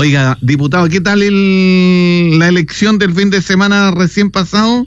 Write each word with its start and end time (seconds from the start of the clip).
Oiga, 0.00 0.38
diputado, 0.40 0.88
¿qué 0.88 1.02
tal 1.02 1.20
el, 1.20 2.38
la 2.38 2.48
elección 2.48 2.98
del 2.98 3.12
fin 3.12 3.28
de 3.28 3.42
semana 3.42 3.90
recién 3.90 4.30
pasado? 4.30 4.86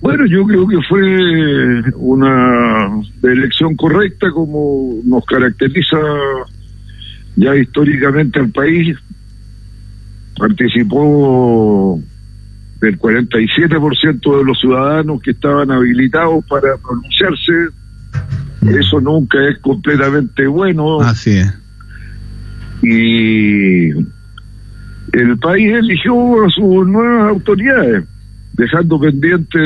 Bueno, 0.00 0.26
yo 0.26 0.44
creo 0.44 0.66
que 0.66 0.78
fue 0.88 1.92
una 1.94 3.00
elección 3.22 3.76
correcta 3.76 4.32
como 4.32 4.92
nos 5.04 5.24
caracteriza 5.24 5.98
ya 7.36 7.54
históricamente 7.54 8.40
al 8.40 8.50
país. 8.50 8.96
Participó 10.36 12.02
el 12.82 12.98
47% 12.98 14.36
de 14.36 14.44
los 14.44 14.58
ciudadanos 14.58 15.22
que 15.22 15.30
estaban 15.30 15.70
habilitados 15.70 16.44
para 16.46 16.76
pronunciarse. 16.76 17.52
Mm. 18.62 18.68
Eso 18.80 19.00
nunca 19.00 19.38
es 19.48 19.60
completamente 19.60 20.44
bueno. 20.48 21.02
Así 21.02 21.36
es. 21.36 21.67
Y 22.82 23.90
el 25.12 25.38
país 25.40 25.72
eligió 25.72 26.44
a 26.44 26.50
sus 26.50 26.86
nuevas 26.86 27.30
autoridades, 27.30 28.04
dejando 28.54 29.00
pendiente 29.00 29.58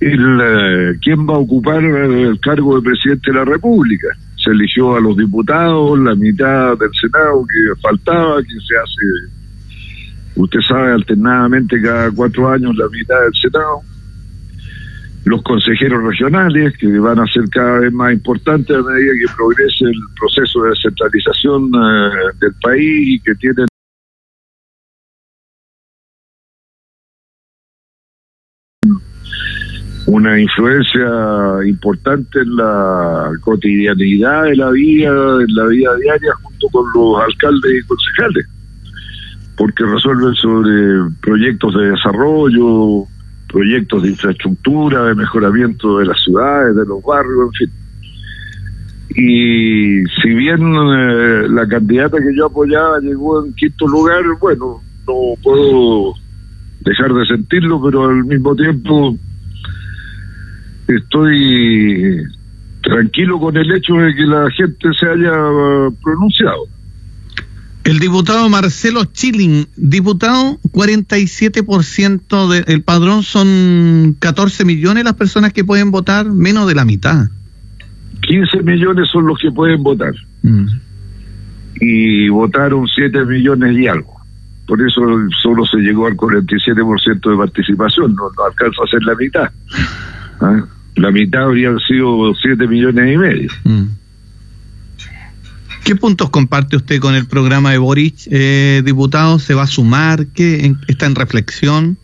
el, 0.00 0.40
eh, 0.42 0.98
quién 1.00 1.26
va 1.26 1.34
a 1.34 1.38
ocupar 1.38 1.82
el 1.82 2.38
cargo 2.40 2.76
de 2.76 2.82
presidente 2.82 3.30
de 3.30 3.38
la 3.38 3.44
República. 3.44 4.08
Se 4.36 4.50
eligió 4.50 4.96
a 4.96 5.00
los 5.00 5.16
diputados, 5.16 5.98
la 5.98 6.14
mitad 6.14 6.76
del 6.78 6.90
Senado 7.00 7.44
que 7.46 7.80
faltaba, 7.80 8.42
que 8.42 8.48
se 8.48 8.76
hace 8.76 9.34
Usted 10.36 10.60
sabe, 10.60 10.92
alternadamente 10.92 11.80
cada 11.80 12.10
cuatro 12.10 12.50
años 12.50 12.74
la 12.76 12.88
mitad 12.88 13.20
del 13.20 13.34
Senado. 13.34 13.82
Los 15.24 15.42
consejeros 15.42 16.02
regionales, 16.02 16.76
que 16.78 16.98
van 16.98 17.18
a 17.18 17.26
ser 17.26 17.44
cada 17.50 17.78
vez 17.80 17.92
más 17.92 18.12
importantes 18.12 18.76
a 18.76 18.82
medida 18.82 19.12
que 19.18 19.34
progrese 19.36 19.84
el 19.86 20.00
proceso 20.18 20.62
de 20.62 20.70
descentralización 20.70 21.70
eh, 21.74 22.36
del 22.40 22.54
país 22.62 23.08
y 23.08 23.20
que 23.20 23.34
tienen 23.36 23.66
una 30.06 30.38
influencia 30.38 31.08
importante 31.66 32.40
en 32.40 32.56
la 32.56 33.30
cotidianidad 33.40 34.44
de 34.44 34.56
la 34.56 34.70
vida, 34.70 35.08
en 35.08 35.54
la 35.54 35.66
vida 35.66 35.96
diaria, 35.96 36.32
junto 36.42 36.68
con 36.68 36.84
los 36.94 37.22
alcaldes 37.22 37.72
y 37.72 37.86
concejales 37.86 38.46
porque 39.56 39.84
resuelven 39.84 40.34
sobre 40.34 41.10
proyectos 41.20 41.74
de 41.74 41.90
desarrollo, 41.90 43.06
proyectos 43.54 44.02
de 44.02 44.10
infraestructura, 44.10 45.04
de 45.04 45.14
mejoramiento 45.14 45.98
de 45.98 46.06
las 46.06 46.20
ciudades, 46.24 46.74
de 46.74 46.84
los 46.86 47.00
barrios, 47.04 47.46
en 47.46 47.52
fin. 47.52 47.70
Y 49.10 50.04
si 50.20 50.28
bien 50.34 50.60
eh, 50.60 51.46
la 51.50 51.64
candidata 51.68 52.18
que 52.18 52.34
yo 52.36 52.46
apoyaba 52.46 52.98
llegó 52.98 53.44
en 53.46 53.54
quinto 53.54 53.86
lugar, 53.86 54.24
bueno, 54.40 54.80
no 55.06 55.14
puedo 55.40 56.14
dejar 56.80 57.14
de 57.14 57.26
sentirlo, 57.26 57.80
pero 57.80 58.06
al 58.08 58.24
mismo 58.24 58.56
tiempo 58.56 59.16
estoy 60.88 62.24
tranquilo 62.82 63.38
con 63.38 63.56
el 63.56 63.70
hecho 63.70 63.94
de 63.94 64.14
que 64.16 64.26
la 64.26 64.50
gente 64.50 64.88
se 64.98 65.06
haya 65.06 65.32
pronunciado. 66.02 66.73
El 67.84 67.98
diputado 67.98 68.48
Marcelo 68.48 69.04
Chilling, 69.04 69.66
diputado, 69.76 70.58
47% 70.72 72.64
del 72.64 72.82
padrón 72.82 73.22
son 73.22 74.16
14 74.18 74.64
millones 74.64 75.04
las 75.04 75.14
personas 75.14 75.52
que 75.52 75.64
pueden 75.64 75.90
votar, 75.90 76.24
menos 76.24 76.66
de 76.66 76.74
la 76.74 76.86
mitad. 76.86 77.28
15 78.22 78.62
millones 78.62 79.10
son 79.10 79.26
los 79.26 79.38
que 79.38 79.50
pueden 79.50 79.82
votar. 79.82 80.14
Mm. 80.42 80.66
Y 81.80 82.28
votaron 82.30 82.88
7 82.88 83.22
millones 83.26 83.76
y 83.76 83.86
algo. 83.86 84.14
Por 84.66 84.80
eso 84.80 85.02
solo 85.42 85.66
se 85.66 85.76
llegó 85.76 86.06
al 86.06 86.16
47% 86.16 87.30
de 87.30 87.36
participación, 87.36 88.14
no, 88.14 88.30
no 88.34 88.44
alcanza 88.44 88.82
a 88.82 88.88
ser 88.88 89.02
la 89.02 89.14
mitad. 89.14 89.50
¿Ah? 90.40 90.64
La 90.96 91.10
mitad 91.10 91.42
habrían 91.42 91.78
sido 91.80 92.32
7 92.34 92.66
millones 92.66 93.14
y 93.14 93.18
medio. 93.18 93.50
Mm. 93.64 93.84
¿Qué 95.84 95.94
puntos 95.96 96.30
comparte 96.30 96.76
usted 96.76 96.98
con 96.98 97.14
el 97.14 97.26
programa 97.26 97.72
de 97.72 97.78
Boric, 97.78 98.14
eh, 98.30 98.82
diputado? 98.84 99.38
¿Se 99.38 99.52
va 99.52 99.64
a 99.64 99.66
sumar? 99.66 100.26
¿Qué 100.34 100.72
está 100.88 101.04
en 101.04 101.14
reflexión? 101.14 101.98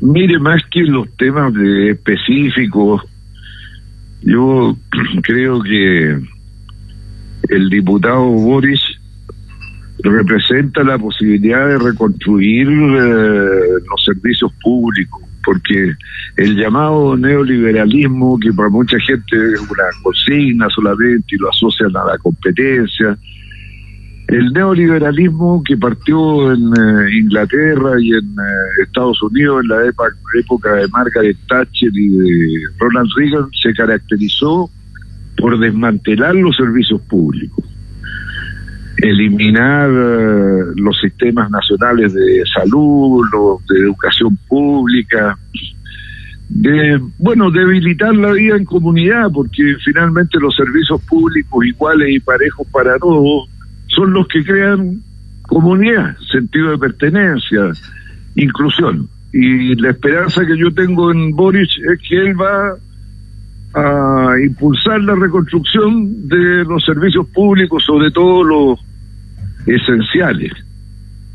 Mire, 0.00 0.40
más 0.40 0.60
que 0.72 0.80
los 0.80 1.08
temas 1.16 1.54
específicos, 1.56 3.02
yo 4.22 4.76
creo 5.22 5.62
que 5.62 6.18
el 7.48 7.70
diputado 7.70 8.24
Boris 8.24 8.80
representa 10.02 10.82
la 10.82 10.98
posibilidad 10.98 11.68
de 11.68 11.78
reconstruir 11.78 12.68
eh, 12.68 13.82
los 13.88 14.04
servicios 14.04 14.52
públicos, 14.62 15.22
porque 15.44 15.94
el 16.36 16.56
llamado 16.56 17.16
neoliberalismo, 17.16 18.38
que 18.38 18.52
para 18.52 18.68
mucha 18.68 18.98
gente 19.00 19.36
es 19.54 19.60
una 19.60 19.84
consigna 20.02 20.68
solamente 20.70 21.34
y 21.34 21.38
lo 21.38 21.50
asocian 21.50 21.96
a 21.96 22.04
la 22.04 22.18
competencia, 22.18 23.16
el 24.28 24.52
neoliberalismo 24.52 25.62
que 25.64 25.76
partió 25.76 26.52
en 26.52 26.68
eh, 26.68 27.18
Inglaterra 27.18 28.00
y 28.00 28.10
en 28.10 28.24
eh, 28.24 28.82
Estados 28.84 29.20
Unidos 29.22 29.62
en 29.62 29.68
la 29.68 29.86
época 30.38 30.72
de 30.74 30.86
Margaret 30.88 31.36
Thatcher 31.48 31.90
y 31.92 32.08
de 32.08 32.60
Ronald 32.78 33.10
Reagan 33.16 33.48
se 33.60 33.72
caracterizó 33.74 34.70
por 35.36 35.58
desmantelar 35.58 36.36
los 36.36 36.56
servicios 36.56 37.00
públicos 37.02 37.64
eliminar 39.02 39.90
eh, 39.90 40.69
los 40.80 40.98
sistemas 40.98 41.50
nacionales 41.50 42.12
de 42.14 42.42
salud, 42.54 43.24
los 43.32 43.66
de 43.66 43.80
educación 43.80 44.36
pública, 44.48 45.36
de, 46.50 47.00
bueno, 47.18 47.50
debilitar 47.50 48.14
la 48.14 48.32
vida 48.32 48.56
en 48.56 48.64
comunidad, 48.64 49.30
porque 49.32 49.76
finalmente 49.84 50.38
los 50.40 50.54
servicios 50.56 51.00
públicos 51.02 51.64
iguales 51.64 52.10
y 52.10 52.20
parejos 52.20 52.66
para 52.68 52.98
todos 52.98 53.48
son 53.86 54.12
los 54.12 54.26
que 54.28 54.44
crean 54.44 55.00
comunidad, 55.42 56.16
sentido 56.30 56.72
de 56.72 56.78
pertenencia, 56.78 57.70
inclusión. 58.34 59.08
Y 59.32 59.76
la 59.76 59.90
esperanza 59.90 60.44
que 60.44 60.58
yo 60.58 60.72
tengo 60.72 61.12
en 61.12 61.30
Boris 61.30 61.70
es 61.92 62.08
que 62.08 62.16
él 62.16 62.34
va 62.40 62.74
a 63.74 64.34
impulsar 64.44 65.00
la 65.02 65.14
reconstrucción 65.14 66.28
de 66.28 66.64
los 66.64 66.84
servicios 66.84 67.28
públicos, 67.28 67.84
sobre 67.84 68.10
todo 68.10 68.42
los 68.42 68.80
esenciales 69.66 70.52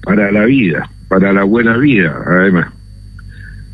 para 0.05 0.31
la 0.31 0.45
vida, 0.45 0.89
para 1.09 1.33
la 1.33 1.43
buena 1.43 1.77
vida, 1.77 2.15
además. 2.25 2.67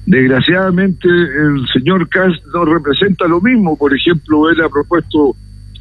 Desgraciadamente, 0.05 1.07
el 1.07 1.67
señor 1.73 2.09
Cast 2.09 2.43
no 2.53 2.65
representa 2.65 3.27
lo 3.27 3.39
mismo. 3.39 3.77
Por 3.77 3.95
ejemplo, 3.95 4.49
él 4.49 4.61
ha 4.61 4.69
propuesto 4.69 5.35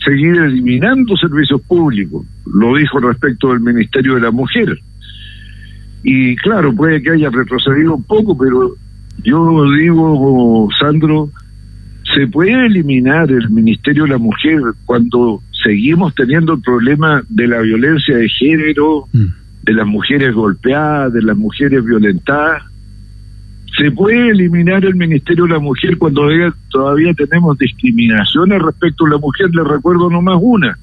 seguir 0.05 0.37
eliminando 0.37 1.17
servicios 1.17 1.61
públicos. 1.63 2.27
Lo 2.53 2.77
dijo 2.77 3.01
respecto 3.01 3.51
del 3.51 3.61
Ministerio 3.61 4.17
de 4.17 4.21
la 4.21 4.31
Mujer. 4.31 4.79
Y 6.03 6.37
claro, 6.37 6.75
puede 6.75 7.03
que 7.03 7.11
haya 7.11 7.31
retrocedido 7.31 7.95
un 7.95 8.03
poco, 8.03 8.37
pero 8.37 8.75
yo 9.23 9.71
digo, 9.73 10.69
Sandro, 10.79 11.31
se 12.15 12.27
puede 12.27 12.67
eliminar 12.67 13.31
el 13.31 13.51
Ministerio 13.51 14.05
de 14.05 14.11
la 14.11 14.19
Mujer 14.19 14.61
cuando 14.87 15.43
seguimos 15.63 16.15
teniendo 16.15 16.55
el 16.55 16.61
problema 16.61 17.23
de 17.29 17.47
la 17.47 17.61
violencia 17.61 18.17
de 18.17 18.29
género, 18.29 19.07
mm. 19.13 19.40
De 19.63 19.73
las 19.75 19.87
mujeres 19.87 20.35
golpeadas, 20.35 21.13
de 21.13 21.23
las 21.23 21.37
mujeres 21.37 21.85
violentadas. 21.85 22.63
Se 23.77 23.91
puede 23.93 24.31
eliminar 24.31 24.85
el 24.85 24.97
Ministerio 24.97 25.45
de 25.45 25.51
la 25.51 25.59
Mujer 25.59 25.97
cuando 25.97 26.23
todavía 26.71 27.15
tenemos 27.15 27.57
discriminaciones 27.59 28.61
respecto 28.61 29.07
a 29.07 29.11
la 29.11 29.19
mujer, 29.19 29.51
le 29.55 29.63
recuerdo 29.65 30.11
nomás 30.11 30.39
una, 30.41 30.77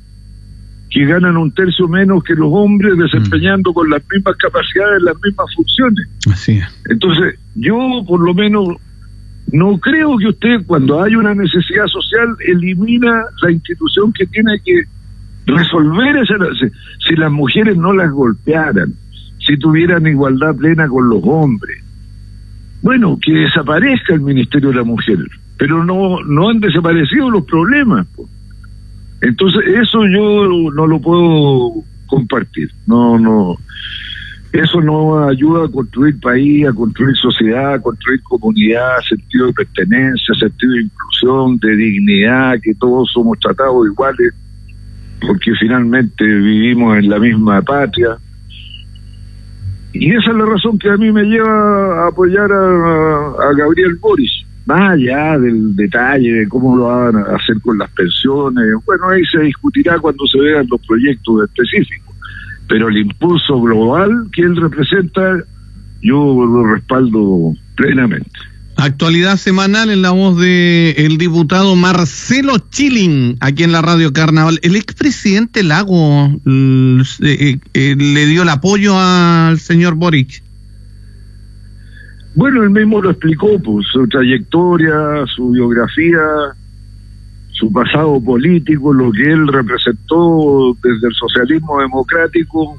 que 0.89 1.05
ganan 1.05 1.37
un 1.37 1.51
tercio 1.51 1.87
menos 1.87 2.23
que 2.23 2.33
los 2.33 2.49
hombres 2.51 2.97
desempeñando 2.97 3.72
mm. 3.72 3.73
con 3.73 3.90
las 3.90 4.02
mismas 4.09 4.35
capacidades, 4.37 5.02
las 5.02 5.16
mismas 5.22 5.53
funciones. 5.53 6.07
Así 6.31 6.59
Entonces, 6.90 7.37
yo 7.55 7.78
por 8.07 8.22
lo 8.22 8.34
menos 8.34 8.78
no 9.52 9.78
creo 9.79 10.17
que 10.17 10.28
usted, 10.28 10.66
cuando 10.66 11.02
hay 11.02 11.16
una 11.16 11.34
necesidad 11.34 11.87
social, 11.87 12.35
elimina 12.46 13.25
la 13.41 13.52
institución 13.52 14.13
que 14.13 14.25
tiene 14.28 14.59
que 14.63 14.84
resolver 15.47 16.17
esa. 16.17 16.35
Si 17.08 17.16
las 17.16 17.32
mujeres 17.32 17.78
no 17.78 17.94
las 17.94 18.11
golpearan, 18.11 18.94
si 19.40 19.58
tuvieran 19.58 20.05
igualdad 20.05 20.55
plena 20.55 20.88
con 20.88 21.09
los 21.09 21.22
hombres, 21.23 21.84
bueno, 22.82 23.17
que 23.22 23.34
desaparezca 23.34 24.14
el 24.14 24.22
Ministerio 24.22 24.70
de 24.70 24.76
la 24.76 24.84
Mujer, 24.84 25.17
pero 25.58 25.84
no, 25.84 26.23
no 26.23 26.49
han 26.49 26.59
desaparecido 26.59 27.29
los 27.29 27.46
problemas. 27.46 28.08
Entonces, 29.22 29.64
eso 29.66 30.05
yo 30.05 30.72
no 30.72 30.85
lo 30.85 30.99
puedo 30.99 31.84
compartir. 32.05 32.70
No, 32.85 33.17
no. 33.17 33.58
Eso 34.53 34.79
no 34.82 35.28
ayuda 35.28 35.66
a 35.66 35.70
construir 35.70 36.20
país, 36.20 36.67
a 36.67 36.73
construir 36.73 37.16
sociedad, 37.17 37.73
a 37.73 37.82
construir 37.82 38.22
comunidad, 38.23 39.00
sentido 39.08 39.47
de 39.47 39.53
pertenencia, 39.53 40.35
sentido 40.40 40.73
de 40.73 40.82
inclusión, 40.84 41.58
de 41.59 41.76
dignidad, 41.76 42.55
que 42.61 42.73
todos 42.76 43.11
somos 43.11 43.40
tratados 43.40 43.88
iguales. 43.88 44.34
Porque 45.22 45.52
finalmente 45.59 46.23
vivimos 46.23 46.97
en 46.97 47.09
la 47.09 47.19
misma 47.19 47.61
patria. 47.61 48.17
Y 49.93 50.11
esa 50.14 50.31
es 50.31 50.37
la 50.37 50.46
razón 50.46 50.78
que 50.78 50.90
a 50.90 50.97
mí 50.97 51.11
me 51.11 51.23
lleva 51.23 52.03
a 52.03 52.08
apoyar 52.09 52.52
a, 52.52 53.53
Gabriel 53.58 53.96
Boris, 53.99 54.46
más 54.66 54.91
allá 54.91 55.40
del 55.40 55.75
detalle 55.75 56.31
de 56.34 56.47
cómo 56.47 56.78
lo 56.78 56.85
van 56.85 57.16
a 57.16 57.35
hacer 57.35 57.59
con 57.61 57.78
las 57.78 57.90
pensiones. 57.91 58.66
Bueno, 58.85 59.09
ahí 59.09 59.23
se 59.25 59.40
discutirá 59.40 59.97
cuando 59.99 60.28
se 60.28 60.40
vean 60.40 60.67
los 60.69 60.85
proyectos 60.85 61.43
específicos, 61.46 62.16
pero 62.67 62.90
el 62.90 62.97
impulso 62.97 63.59
global 63.59 64.28
que 64.34 64.43
él 64.43 64.55
representa, 64.58 65.37
yo 66.02 66.46
lo 66.46 66.73
respaldo 66.75 67.53
plenamente. 67.75 68.29
Actualidad 68.78 69.38
semanal 69.38 69.90
en 69.90 70.03
la 70.03 70.12
voz 70.12 70.38
de 70.40 70.91
el 70.91 71.18
diputado 71.18 71.76
Marcelo 71.76 72.59
Chilling, 72.70 73.35
aquí 73.40 73.64
en 73.64 73.72
la 73.72 73.82
Radio 73.82 74.14
Carnaval. 74.14 74.59
El 74.62 74.76
expresidente 74.76 75.64
Lago 75.64 76.28
eh, 76.46 77.03
eh, 77.24 77.59
eh, 77.74 77.96
le 77.97 78.26
dio 78.28 78.44
el 78.44 78.50
apoyo 78.50 78.94
al 78.96 79.58
señor 79.58 79.96
Boric. 79.96 80.44
Bueno, 82.35 82.62
él 82.62 82.70
mismo 82.70 83.02
lo 83.02 83.09
explicó, 83.09 83.58
pues, 83.58 83.88
su 83.91 84.08
trayectoria, 84.08 85.26
su 85.35 85.50
biografía, 85.50 86.22
su 87.53 87.72
pasado 87.72 88.22
político, 88.24 88.94
lo 88.94 89.12
que 89.12 89.24
él 89.24 89.47
representó 89.47 90.78
desde 90.84 91.08
el 91.08 91.14
socialismo 91.16 91.82
democrático 91.82 92.78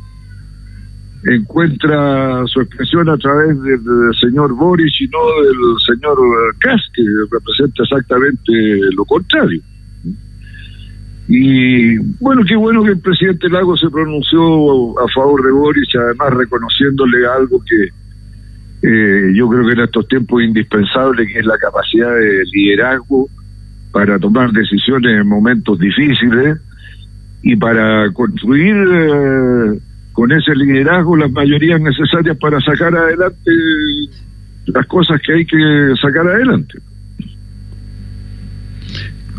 encuentra 1.24 2.44
su 2.46 2.60
expresión 2.60 3.08
a 3.08 3.16
través 3.16 3.60
del, 3.62 3.80
señor 4.20 4.54
Boris 4.54 4.92
y 5.00 5.08
no 5.08 5.18
del 5.42 5.56
señor 5.86 6.18
Kass, 6.60 6.80
que 6.94 7.02
representa 7.30 7.82
exactamente 7.82 8.52
lo 8.96 9.04
contrario. 9.04 9.60
Y 11.28 11.98
bueno, 12.20 12.42
qué 12.48 12.56
bueno 12.56 12.82
que 12.82 12.92
el 12.92 13.00
presidente 13.00 13.50
Lago 13.50 13.76
se 13.76 13.90
pronunció 13.90 14.98
a 14.98 15.08
favor 15.08 15.44
de 15.44 15.52
Boris, 15.52 15.88
además 15.94 16.32
reconociéndole 16.34 17.26
algo 17.26 17.62
que 17.62 18.88
eh, 18.88 19.32
yo 19.34 19.48
creo 19.48 19.66
que 19.66 19.72
en 19.72 19.80
estos 19.80 20.08
tiempos 20.08 20.40
es 20.40 20.48
indispensable, 20.48 21.26
que 21.26 21.40
es 21.40 21.44
la 21.44 21.58
capacidad 21.58 22.14
de 22.14 22.44
liderazgo 22.52 23.28
para 23.92 24.18
tomar 24.18 24.52
decisiones 24.52 25.20
en 25.20 25.28
momentos 25.28 25.78
difíciles 25.78 26.58
y 27.42 27.56
para 27.56 28.10
construir 28.12 28.76
eh, 28.76 29.78
con 30.18 30.32
ese 30.32 30.52
liderazgo 30.52 31.16
las 31.16 31.30
mayorías 31.30 31.80
necesarias 31.80 32.36
para 32.38 32.60
sacar 32.60 32.92
adelante 32.92 33.52
las 34.66 34.84
cosas 34.88 35.20
que 35.24 35.32
hay 35.32 35.46
que 35.46 35.94
sacar 36.02 36.26
adelante. 36.26 36.76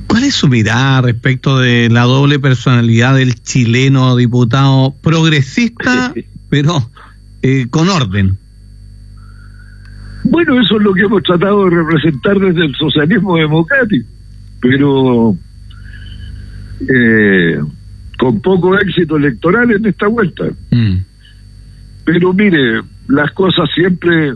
¿Cuál 0.07 0.23
es 0.23 0.35
su 0.35 0.47
mirada 0.47 1.01
respecto 1.01 1.59
de 1.59 1.89
la 1.89 2.03
doble 2.03 2.39
personalidad 2.39 3.15
del 3.15 3.41
chileno 3.41 4.15
diputado 4.15 4.95
progresista, 5.03 6.13
pero 6.49 6.89
eh, 7.41 7.67
con 7.69 7.89
orden? 7.89 8.37
Bueno, 10.23 10.61
eso 10.61 10.77
es 10.77 10.81
lo 10.81 10.93
que 10.93 11.01
hemos 11.01 11.23
tratado 11.23 11.65
de 11.65 11.75
representar 11.75 12.39
desde 12.39 12.63
el 12.63 12.75
socialismo 12.75 13.35
democrático, 13.35 14.07
pero 14.61 15.35
eh, 16.87 17.59
con 18.19 18.41
poco 18.41 18.77
éxito 18.77 19.15
electoral 19.15 19.71
en 19.71 19.85
esta 19.85 20.07
vuelta. 20.07 20.43
Mm. 20.71 20.97
Pero 22.03 22.33
mire, 22.33 22.81
las 23.07 23.31
cosas 23.31 23.69
siempre 23.73 24.33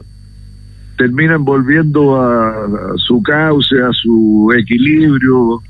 terminan 0.98 1.44
volviendo 1.44 2.16
a, 2.16 2.96
su 2.96 3.22
cauce, 3.22 3.76
a 3.82 3.92
su 3.92 4.54
equilibrio. 4.58 5.62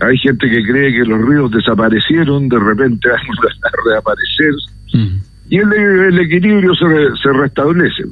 Hay 0.00 0.18
gente 0.18 0.50
que 0.50 0.64
cree 0.64 0.92
que 0.92 1.04
los 1.04 1.28
ríos 1.28 1.52
desaparecieron, 1.52 2.48
de 2.48 2.58
repente 2.58 3.08
van 3.08 3.18
a 3.18 3.90
reaparecer. 3.90 4.54
Mm. 4.92 5.18
Y 5.50 5.56
el, 5.58 5.72
el 5.72 6.18
equilibrio 6.18 6.74
se, 6.74 6.86
se 7.22 7.32
restablece. 7.32 8.04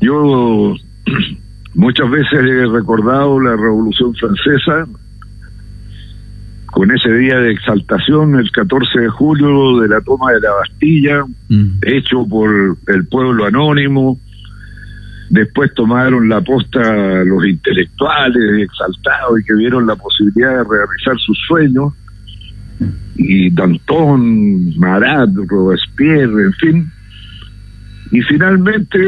Yo 0.00 0.76
muchas 1.74 2.10
veces 2.10 2.32
he 2.32 2.66
recordado 2.66 3.40
la 3.40 3.56
Revolución 3.56 4.14
Francesa, 4.14 4.86
con 6.74 6.90
ese 6.90 7.08
día 7.12 7.38
de 7.38 7.52
exaltación, 7.52 8.34
el 8.34 8.50
14 8.50 8.98
de 8.98 9.08
julio 9.08 9.78
de 9.80 9.86
la 9.86 10.00
toma 10.00 10.32
de 10.32 10.40
la 10.40 10.50
Bastilla, 10.54 11.24
mm. 11.48 11.78
hecho 11.82 12.26
por 12.26 12.76
el 12.88 13.06
pueblo 13.06 13.46
anónimo. 13.46 14.18
Después 15.30 15.72
tomaron 15.74 16.28
la 16.28 16.40
posta 16.40 17.22
los 17.22 17.46
intelectuales 17.46 18.62
exaltados 18.64 19.40
y 19.40 19.44
que 19.44 19.54
vieron 19.54 19.86
la 19.86 19.94
posibilidad 19.94 20.50
de 20.50 20.64
realizar 20.64 21.16
sus 21.18 21.38
sueños. 21.46 21.92
Y 23.14 23.50
Danton, 23.50 24.76
Marat, 24.76 25.30
Robespierre, 25.46 26.42
en 26.42 26.52
fin. 26.54 26.92
Y 28.10 28.20
finalmente 28.22 28.98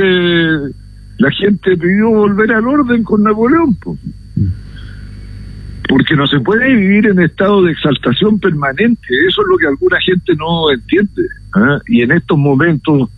la 1.18 1.30
gente 1.32 1.76
pidió 1.76 2.10
volver 2.10 2.52
al 2.52 2.68
orden 2.68 3.02
con 3.02 3.24
Napoleón 3.24 3.76
porque 5.88 6.16
no 6.16 6.26
se 6.26 6.40
puede 6.40 6.74
vivir 6.74 7.06
en 7.06 7.20
estado 7.20 7.62
de 7.62 7.72
exaltación 7.72 8.38
permanente, 8.38 9.06
eso 9.28 9.42
es 9.42 9.48
lo 9.48 9.56
que 9.58 9.66
alguna 9.66 10.00
gente 10.00 10.34
no 10.36 10.70
entiende. 10.70 11.22
¿ah? 11.54 11.78
Y 11.88 12.02
en 12.02 12.12
estos 12.12 12.38
momentos 12.38 13.10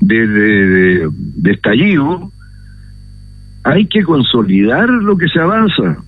de, 0.00 1.08
estallido 1.44 2.30
hay 3.64 3.86
que 3.86 4.02
consolidar 4.04 4.88
lo 4.88 5.16
que 5.16 5.28
se 5.28 5.40
avanza, 5.40 5.98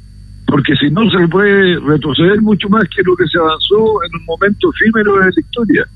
porque 0.46 0.76
si 0.76 0.90
no 0.90 1.10
se 1.10 1.26
puede 1.28 1.78
retroceder 1.81 2.40
mucho 2.40 2.69
más 2.69 2.84
que 2.84 3.02
lo 3.02 3.16
que 3.16 3.26
se 3.26 3.38
avanzó 3.38 4.02
en 4.05 4.20
un 4.20 4.25
momento 4.26 4.70
efímero 4.75 5.19
de 5.19 5.25
la 5.25 5.31
historia. 5.31 5.87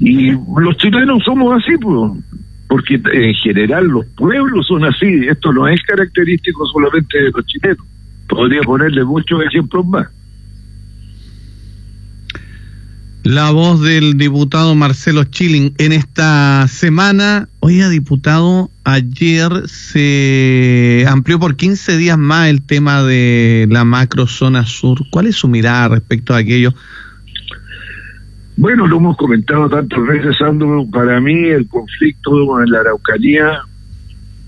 Y 0.00 0.32
los 0.32 0.76
chilenos 0.78 1.22
somos 1.24 1.62
así, 1.62 1.76
pues, 1.78 2.12
porque 2.68 3.00
en 3.12 3.34
general 3.34 3.86
los 3.86 4.06
pueblos 4.16 4.66
son 4.66 4.84
así, 4.84 5.26
esto 5.28 5.52
no 5.52 5.68
es 5.68 5.80
característico 5.82 6.66
solamente 6.66 7.18
de 7.18 7.30
los 7.30 7.46
chilenos 7.46 7.86
podría 8.28 8.62
ponerle 8.62 9.04
muchos 9.04 9.42
ejemplos 9.44 9.86
más. 9.86 10.08
La 13.26 13.50
voz 13.50 13.82
del 13.82 14.16
diputado 14.16 14.76
Marcelo 14.76 15.24
Chilling 15.24 15.74
en 15.78 15.92
esta 15.92 16.68
semana. 16.68 17.48
Oiga, 17.58 17.88
diputado, 17.88 18.70
ayer 18.84 19.50
se 19.66 21.04
amplió 21.08 21.40
por 21.40 21.56
15 21.56 21.96
días 21.96 22.16
más 22.18 22.48
el 22.48 22.62
tema 22.62 23.02
de 23.02 23.66
la 23.68 23.84
macrozona 23.84 24.64
sur. 24.64 25.00
¿Cuál 25.10 25.26
es 25.26 25.34
su 25.34 25.48
mirada 25.48 25.88
respecto 25.88 26.34
a 26.34 26.38
aquello? 26.38 26.72
Bueno, 28.56 28.86
lo 28.86 28.98
hemos 28.98 29.16
comentado 29.16 29.68
tantas 29.68 30.06
veces, 30.06 30.36
Sandro. 30.38 30.86
Para 30.92 31.20
mí 31.20 31.34
el 31.48 31.66
conflicto 31.66 32.62
en 32.62 32.70
la 32.70 32.78
Araucanía 32.78 33.58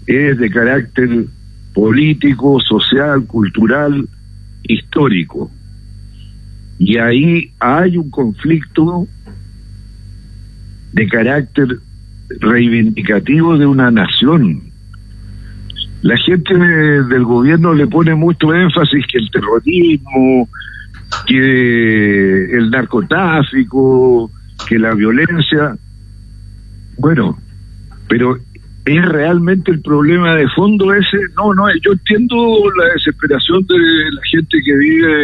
es 0.06 0.38
de 0.38 0.50
carácter 0.50 1.26
político, 1.75 2.60
social, 2.60 3.25
cultural, 3.26 4.08
histórico. 4.62 5.50
Y 6.78 6.98
ahí 6.98 7.52
hay 7.58 7.96
un 7.96 8.10
conflicto 8.10 9.06
de 10.92 11.08
carácter 11.08 11.78
reivindicativo 12.40 13.58
de 13.58 13.66
una 13.66 13.90
nación. 13.90 14.62
La 16.02 16.16
gente 16.16 16.54
del 16.54 17.25
gobierno 17.25 17.75
le 17.75 17.87
pone 17.87 18.14
mucho 18.14 18.54
énfasis 18.54 19.04
que 19.10 19.18
el 19.18 19.30
terrorismo, 19.30 20.48
que 21.26 22.44
el 22.56 22.70
narcotráfico, 22.70 24.30
que 24.68 24.78
la 24.78 24.94
violencia. 24.94 25.76
Bueno, 26.98 27.37
pero 28.08 28.38
¿Es 28.88 29.04
realmente 29.04 29.71
el 29.71 29.83
problema 29.83 30.35
de 30.35 30.49
fondo 30.49 30.95
ese? 30.95 31.18
No, 31.37 31.52
no, 31.52 31.66
yo 31.85 31.92
entiendo 31.92 32.37
la 32.75 32.95
desesperación 32.95 33.66
de 33.66 33.76
la 33.76 34.23
gente 34.30 34.57
que 34.64 34.75
vive 34.75 35.14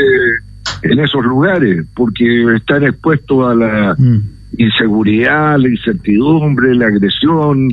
en 0.83 0.99
esos 0.99 1.25
lugares, 1.25 1.87
porque 1.94 2.56
están 2.56 2.85
expuestos 2.85 3.50
a 3.50 3.54
la 3.54 3.94
mm. 3.97 4.21
inseguridad, 4.59 5.56
la 5.59 5.68
incertidumbre, 5.71 6.75
la 6.75 6.88
agresión. 6.88 7.71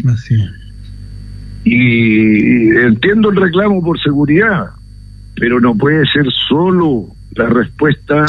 Y 1.66 2.70
entiendo 2.70 3.30
el 3.32 3.36
reclamo 3.36 3.84
por 3.84 4.00
seguridad, 4.00 4.68
pero 5.36 5.60
no 5.60 5.76
puede 5.76 6.06
ser 6.06 6.26
solo 6.48 7.08
la 7.36 7.48
respuesta, 7.48 8.26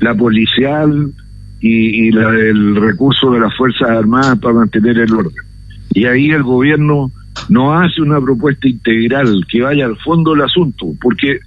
la 0.00 0.12
policial 0.16 1.12
y, 1.60 2.08
y 2.08 2.10
la 2.10 2.32
del 2.32 2.74
recurso 2.74 3.30
de 3.30 3.38
las 3.38 3.56
Fuerzas 3.56 3.90
Armadas 3.90 4.40
para 4.40 4.54
mantener 4.54 4.98
el 4.98 5.14
orden. 5.14 5.49
Y 5.92 6.04
ahí 6.04 6.30
el 6.30 6.42
gobierno 6.42 7.10
no 7.48 7.78
hace 7.78 8.00
una 8.00 8.20
propuesta 8.20 8.68
integral 8.68 9.44
que 9.50 9.62
vaya 9.62 9.86
al 9.86 9.96
fondo 9.98 10.32
del 10.32 10.42
asunto, 10.42 10.86
porque 11.00 11.40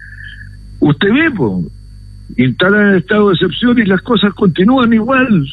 usted 0.80 1.10
ve, 1.12 1.32
pues, 1.32 1.66
instalan 2.38 2.90
el 2.90 2.98
estado 2.98 3.30
de 3.30 3.34
excepción 3.36 3.80
y 3.80 3.86
las 3.86 4.02
cosas 4.02 4.34
continúan 4.34 4.94
igual. 4.94 5.46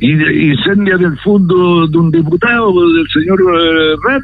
Y 0.00 0.50
incendian 0.50 1.02
el 1.02 1.18
fondo 1.18 1.86
de 1.86 1.96
un 1.96 2.10
diputado, 2.10 2.72
del 2.92 3.08
señor 3.08 3.40
eh, 3.40 4.20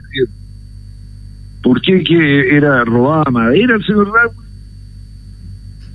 ¿Por 1.62 1.80
qué 1.82 2.02
que 2.02 2.56
era 2.56 2.84
robada 2.84 3.30
madera 3.30 3.76
el 3.76 3.84
señor 3.84 4.12
Radke? 4.12 4.48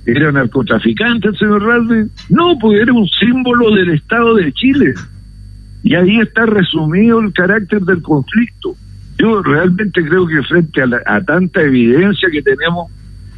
¿Era 0.06 0.32
narcotraficante 0.32 1.28
el 1.28 1.38
señor 1.38 1.62
Radley? 1.62 2.06
No, 2.28 2.58
pues 2.58 2.80
era 2.80 2.92
un 2.92 3.08
símbolo 3.08 3.74
del 3.74 3.90
Estado 3.90 4.34
de 4.34 4.52
Chile. 4.52 4.94
Y 5.84 5.94
ahí 5.94 6.18
está 6.18 6.46
resumido 6.46 7.20
el 7.20 7.32
carácter 7.34 7.82
del 7.82 8.00
conflicto. 8.00 8.74
Yo 9.18 9.42
realmente 9.42 10.02
creo 10.02 10.26
que 10.26 10.42
frente 10.42 10.82
a, 10.82 10.88
a 11.06 11.20
tanta 11.22 11.60
evidencia 11.60 12.28
que 12.32 12.42
tenemos, 12.42 12.90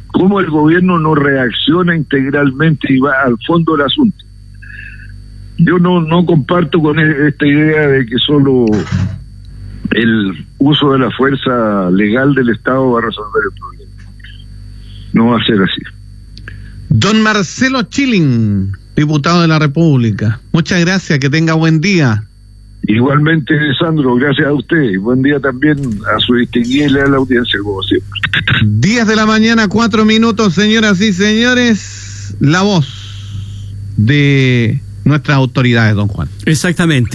cómo 0.07 0.39
el 0.39 0.49
gobierno 0.49 0.97
no 0.97 1.13
reacciona 1.13 1.95
integralmente 1.95 2.91
y 2.93 2.99
va 2.99 3.21
al 3.25 3.37
fondo 3.45 3.73
del 3.73 3.85
asunto. 3.85 4.17
Yo 5.57 5.77
no, 5.77 6.01
no 6.01 6.25
comparto 6.25 6.79
con 6.79 6.97
e, 6.99 7.27
esta 7.27 7.45
idea 7.45 7.87
de 7.87 8.05
que 8.05 8.17
solo 8.17 8.65
el 9.91 10.45
uso 10.57 10.93
de 10.93 10.99
la 10.99 11.11
fuerza 11.11 11.91
legal 11.91 12.33
del 12.33 12.49
Estado 12.49 12.91
va 12.91 12.99
a 12.99 13.05
resolver 13.05 13.43
el 13.51 13.59
problema. 13.59 13.91
No 15.11 15.27
va 15.31 15.37
a 15.37 15.43
ser 15.43 15.61
así. 15.61 15.81
Don 16.89 17.21
Marcelo 17.21 17.83
Chilling, 17.83 18.71
diputado 18.95 19.41
de 19.41 19.49
la 19.49 19.59
República. 19.59 20.39
Muchas 20.53 20.79
gracias, 20.79 21.19
que 21.19 21.29
tenga 21.29 21.53
buen 21.53 21.81
día. 21.81 22.23
Igualmente, 22.87 23.53
Sandro, 23.77 24.15
gracias 24.15 24.47
a 24.47 24.53
usted. 24.53 24.81
Y 24.81 24.97
buen 24.97 25.21
día 25.21 25.39
también 25.39 25.77
a 25.77 26.19
su 26.19 26.35
distinguida 26.35 27.07
la 27.07 27.17
audiencia, 27.17 27.59
como 27.61 27.83
siempre. 27.83 28.09
10 28.65 29.07
de 29.07 29.15
la 29.15 29.25
mañana, 29.25 29.67
cuatro 29.67 30.05
minutos, 30.05 30.53
señoras 30.53 31.01
y 31.01 31.11
señores. 31.11 32.35
La 32.39 32.61
voz 32.61 32.87
de 33.97 34.81
nuestras 35.03 35.37
autoridades, 35.37 35.95
don 35.95 36.07
Juan. 36.07 36.29
Exactamente. 36.45 37.09